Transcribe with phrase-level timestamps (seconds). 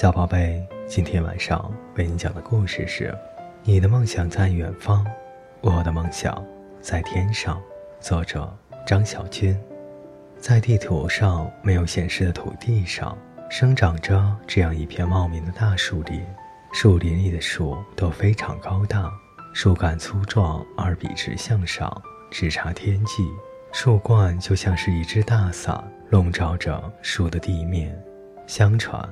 [0.00, 3.08] 小宝贝，今天晚上为你讲的故事是
[3.64, 5.06] 《你的梦想在远方，
[5.60, 6.42] 我的梦想
[6.80, 7.56] 在天上》。
[8.00, 8.50] 作者
[8.86, 9.54] 张小军。
[10.38, 13.14] 在地图上没有显示的土地上，
[13.50, 16.24] 生长着这样一片茂密的大树林。
[16.72, 19.12] 树林里的树都非常高大，
[19.52, 23.30] 树干粗壮而笔直向上，直插天际。
[23.70, 27.94] 树冠就像是一只大伞，笼罩着树的地面。
[28.46, 29.06] 相传。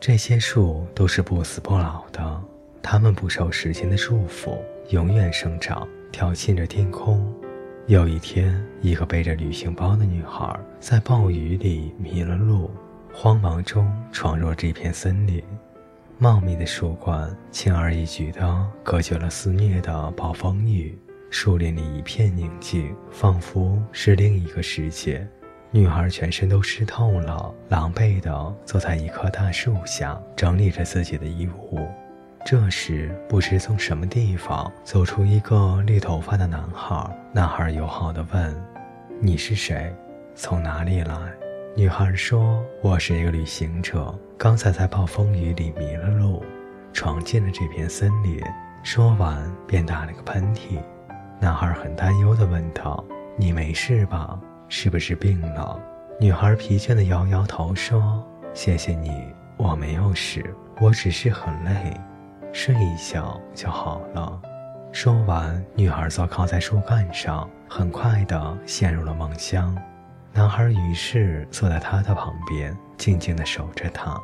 [0.00, 2.40] 这些树都是不死不老的，
[2.80, 4.56] 它们不受时间的束缚，
[4.90, 7.34] 永远生长，挑衅着天空。
[7.88, 12.70] 有一天，一个背着旅行包的女孩在暴雨里迷了路，
[13.12, 15.42] 慌忙中闯入这片森林。
[16.16, 20.96] 茂密的树冠轻而易举地隔绝了肆虐的暴风雨，
[21.28, 25.26] 树林里一片宁静，仿佛是另一个世界。
[25.70, 31.86] 女孩全身都湿透了，狼狈地坐在一棵大树下，整理着自己的衣物。
[32.42, 37.14] 这时，不知从什么地方走出一个绿头发的男孩。
[37.32, 38.64] 男孩友好地问
[39.20, 39.94] ：“你是谁？
[40.34, 41.14] 从哪里来？”
[41.76, 46.42] 女孩说：“我是一个旅行者，刚才在暴风雨里迷了路，
[46.94, 48.40] 闯进了这片森林。”
[48.82, 50.78] 说完，便打了个喷嚏。
[51.38, 53.04] 男孩很担忧地问道
[53.36, 55.80] ：“你没事吧？”是不是病了？
[56.20, 60.44] 女孩疲倦地摇摇头说：“谢谢你，我没有事，
[60.80, 61.94] 我只是很累，
[62.52, 64.40] 睡一觉就好了。”
[64.92, 69.76] 说完，女孩坐靠在树干上，很快地陷入了梦乡。
[70.32, 74.20] 男孩于是坐在她的旁边，静静地守着她。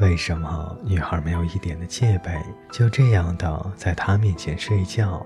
[0.00, 2.32] 为什么女孩没有一点的戒备，
[2.72, 5.24] 就这样的在他面前睡觉？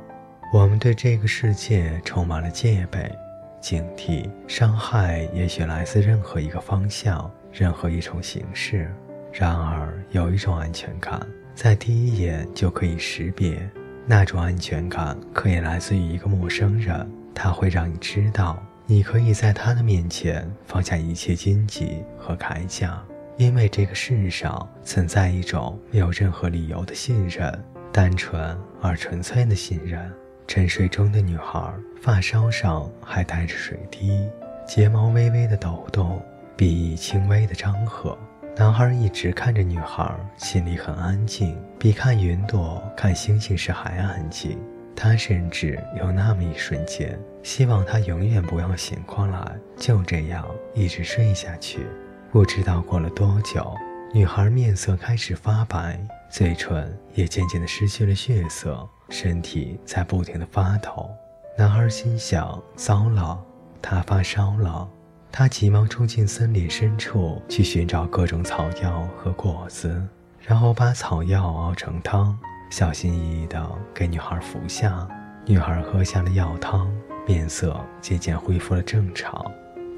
[0.52, 3.10] 我们对这个世界充满了戒备。
[3.60, 8.90] 警惕伤害，也许来自任何一个方向，任何一种形式。
[9.32, 11.20] 然而，有一种安全感，
[11.54, 13.58] 在第一眼就可以识别。
[14.06, 23.02] 那种安全感可以来自于一个陌生人，他会让你知道，你可以在他的面前放下一切荆棘和铠甲，
[23.36, 27.52] 因为这个世上存在一种没有任何理由的信任，
[27.92, 30.10] 单纯而纯粹的信任。
[30.48, 31.70] 沉睡中的女孩，
[32.00, 34.26] 发梢上还带着水滴，
[34.66, 36.20] 睫毛微微的抖动，
[36.56, 38.16] 鼻翼轻微的张合。
[38.56, 44.58] 男孩一直看着女孩，心里很安静，比看云朵、看星星时还安静。
[44.96, 50.44] 他甚至有那么一瞬间，希望她永远不要醒过来，就这样
[50.74, 51.86] 一直睡下去。
[52.32, 53.70] 不知道过了多久，
[54.10, 58.88] 女孩面色开始发白，嘴唇也渐渐的失去了血色。
[59.10, 61.10] 身体在不停的发抖，
[61.58, 63.38] 男孩心想：糟了，
[63.82, 64.88] 他发烧了。
[65.30, 70.02] 他急忙冲进森林深处去寻找各种草药和果子，
[70.40, 72.38] 然后把草药熬成汤，
[72.70, 75.06] 小心翼翼地给女孩服下。
[75.44, 76.90] 女孩喝下了药汤，
[77.26, 79.44] 面色渐渐恢复了正常。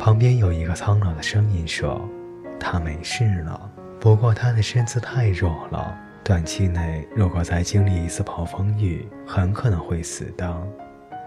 [0.00, 2.00] 旁边有一个苍老的声音说
[2.58, 3.69] ：“他没事了，
[4.00, 10.62] 不过他的身子太弱了。”短期内，如果再经历一次暴风雨，很可能会死的。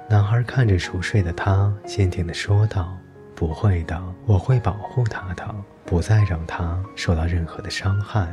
[0.09, 2.95] 男孩看着熟睡的他，坚定地说道
[3.35, 8.27] ：“不会的，我会保护他的，不再让他受到任何的伤害。”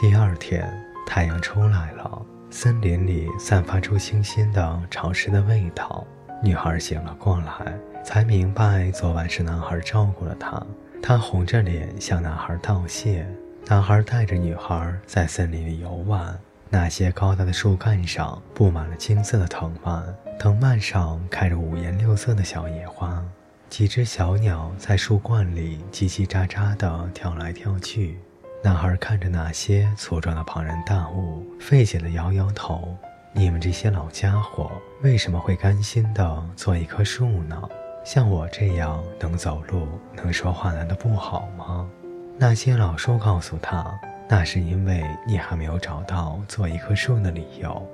[0.00, 0.68] 第二天，
[1.06, 6.06] 太阳出来了，森林里散发出清新的、潮湿的味道。
[6.42, 7.74] 女孩醒了过来，
[8.04, 10.62] 才明白昨晚是男孩照顾了她。
[11.02, 13.26] 她红着脸向男孩道谢。
[13.66, 16.38] 男孩带着女孩在森林里游玩，
[16.68, 20.04] 那些高大的树干上布满了金色的藤蔓，
[20.38, 23.24] 藤蔓上开着五颜六色的小野花。
[23.70, 28.18] 几只小鸟在树冠里叽叽喳喳地跳来跳去。
[28.62, 32.94] 男孩看着那些粗壮的庞然大物，费解地摇摇头
[33.32, 34.70] ：“你们这些老家伙
[35.00, 37.58] 为什么会甘心地做一棵树呢？
[38.04, 41.88] 像我这样能走路、能说话，难道不好吗？”
[42.36, 43.98] 那些老树告诉他
[44.28, 47.86] ：“那是因为你还没有找到做一棵树的理由。”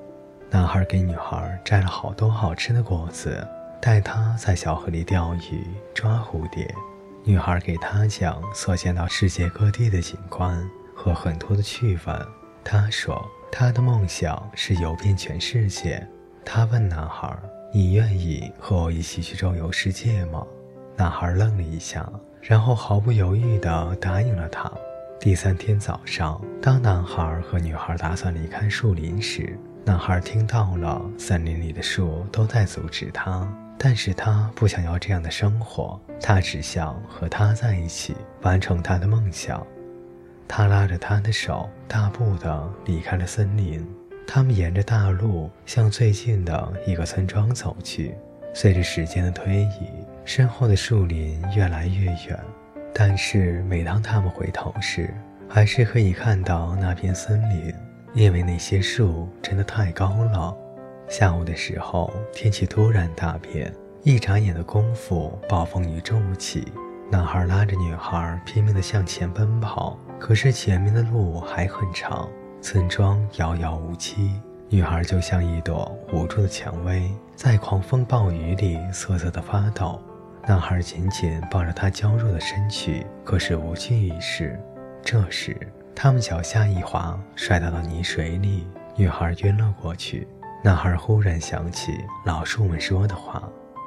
[0.51, 3.47] 男孩给女孩摘了好多好吃的果子，
[3.81, 6.75] 带她在小河里钓鱼、抓蝴蝶。
[7.23, 10.59] 女孩给他讲所见到世界各地的景观
[10.97, 12.27] 和很多的趣闻。
[12.65, 13.23] 他说
[13.53, 16.05] ：“他的梦想是游遍全世界。”
[16.47, 17.31] 他问男孩
[17.75, 20.45] ：“你愿意和我一起去周游世界吗？”
[21.01, 22.07] 男孩愣了一下。
[22.43, 24.71] 然后毫不犹豫地答应了他。
[25.19, 39.67] 第三天早上，当男孩和女孩打算离开树林时，男孩听到了森林里的树都在阻止他，但是他不想要这样的生活，他只想和她在一起，完成他的梦想。
[40.47, 43.87] 他拉着她的手，大步地离开了森林。
[44.27, 48.15] 他们沿着大路向最近的一个村庄走去。
[48.53, 49.89] 随着时间的推移，
[50.33, 52.39] 身后的树林越来越远，
[52.95, 55.13] 但是每当他们回头时，
[55.49, 57.75] 还是可以看到那片森林，
[58.15, 60.57] 因为那些树真的太高了。
[61.09, 63.75] 下午的时候，天气突然大变，
[64.05, 66.73] 一眨眼的功夫，暴风雨骤起。
[67.11, 72.29] 男孩拉着女孩拼命地向前奔跑，可是前面的路还很长，
[72.63, 74.41] 村庄遥遥无期。
[74.69, 80.01] 女孩就像一朵无助的蔷薇，在狂风暴雨里瑟瑟地发抖。
[80.47, 84.59] 男孩紧紧抱着她娇弱的身躯，可是无济于事。
[85.03, 85.57] 这时，
[85.95, 88.67] 他们脚下一滑，摔到了泥水里，
[88.97, 90.27] 女孩晕了过去。
[90.63, 91.93] 男孩忽然想起
[92.25, 93.43] 老树们说的话：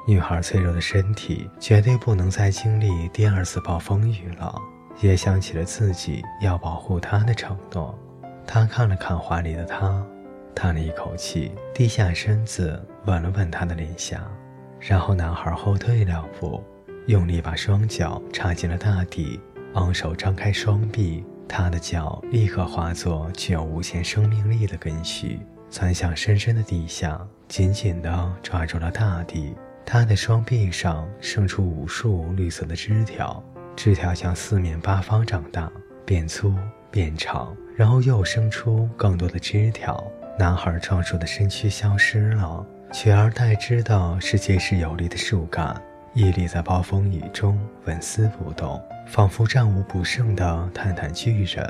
[0.06, 4.54] 女孩脆弱的身体绝对不能再经历第二次暴风雨了。
[5.00, 7.98] 也想起了自己要保护她的承诺。
[8.46, 10.04] 他看了看怀里的她。
[10.54, 14.20] 叹了一口气，低下身子吻了吻她的脸颊，
[14.80, 16.62] 然后男孩后退两步，
[17.06, 19.40] 用力把双脚插进了大地，
[19.74, 25.40] 昂首张开双臂，他的脚立刻化作具有无限生命力的根须，
[25.70, 29.54] 窜向深深的地下，紧紧地抓住了大地。
[29.86, 33.42] 他的双臂上生出无数绿色的枝条，
[33.76, 35.70] 枝条向四面八方长大，
[36.06, 36.54] 变粗
[36.90, 40.02] 变长，然后又生出更多的枝条。
[40.38, 45.74] 男孩壮硕的身躯消失了，取而代之的是结实有力的树干，
[46.14, 51.68] 屹立在暴风雨中，纹丝不动，仿佛战无不胜的泰坦巨人。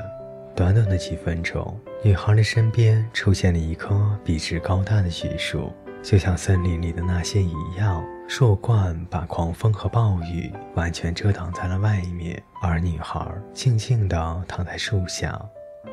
[0.55, 5.73] 短短的几分钟，女孩的身边出现了一棵笔直高大的巨树，
[6.03, 15.39] 就像森林里的那些一样，树冠把狂风和暴雨完全遮挡在了外面，而女孩静静地躺在树下。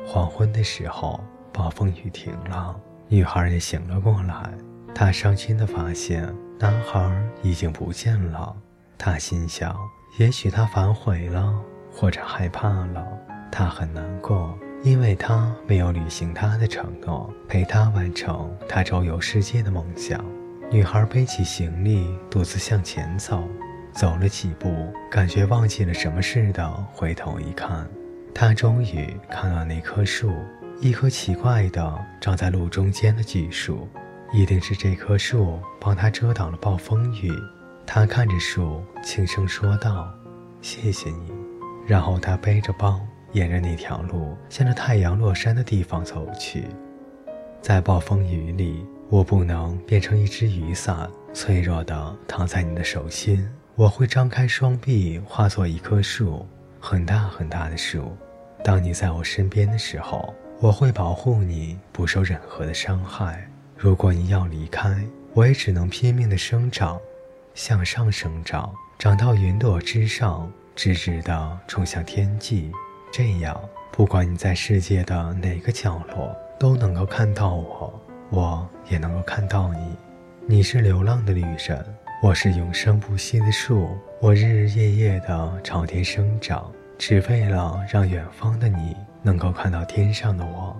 [0.05, 1.19] 黄昏的时候。
[1.55, 2.75] 暴风雨停了，
[3.07, 4.49] 女孩也醒了过来。
[4.95, 6.27] 她伤心地发现
[6.59, 7.11] 男孩
[7.41, 8.55] 已经不见了。
[8.97, 9.75] 她心想：
[10.19, 11.53] 也许他反悔了，
[11.91, 13.05] 或者害怕了。
[13.51, 20.23] 她很难过，因为他没有履行他的承诺，陪他完成他周游世界的梦想。
[20.71, 23.47] 女孩背起行李，独自向前走。
[23.91, 27.87] 走了几步，感觉忘记了什么似的，回头一看，
[28.33, 30.33] 她终于看到那棵树。
[30.81, 33.87] 一棵奇怪的长在路中间的巨树，
[34.33, 37.31] 一定是这棵树帮他遮挡了暴风雨。
[37.85, 40.11] 他看着树，轻声说道
[40.59, 41.31] ：“谢谢你。”
[41.85, 42.99] 然后他背着包，
[43.33, 46.65] 沿着那条路向着太阳落山的地方走去。
[47.61, 53.47] 在暴风雨里，我不能变成一只雨伞，脆弱的躺在你的手心。
[53.75, 56.45] 我会张开双臂，化作一棵树，
[56.79, 58.17] 很大很大的树。
[58.63, 60.33] 当你在我身边的时候。
[60.59, 63.45] 我会保护你不受任何的伤害。
[63.83, 64.95] 如果你要离开，
[65.33, 66.97] 我也只能拼命的生长，
[67.53, 72.71] 向上生长，长到云朵之上，直直的冲向天际。
[73.11, 79.97] 这样，不管你在世界的哪个角落，都能够看到我，我也能够看到你。
[80.47, 81.85] 你是流浪的旅人，
[82.21, 83.89] 我是永生不息的树。
[84.21, 88.95] 我日日夜夜的朝天生长，只为了让远方的你。
[89.21, 90.73] 能够看到天上的我，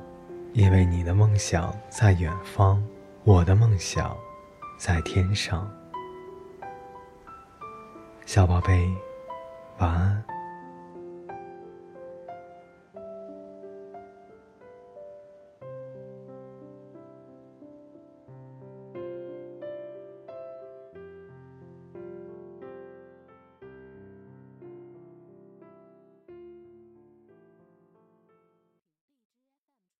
[0.53, 2.81] 因为你的梦想在远方，
[3.25, 4.17] 我的梦想
[4.77, 5.71] 在天上。
[8.25, 8.85] 小宝贝，
[9.77, 10.32] 晚安。